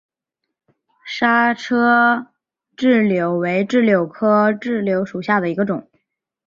[1.05, 2.25] 莎车
[2.75, 5.87] 柽柳为柽柳科柽柳属下的一个种。